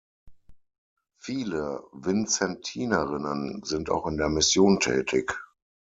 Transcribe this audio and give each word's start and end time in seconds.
Viele 1.19 1.83
Vinzentinerinnen 1.93 3.61
sind 3.63 3.91
auch 3.91 4.07
in 4.07 4.17
der 4.17 4.29
Mission 4.29 4.79
tätig. 4.79 5.35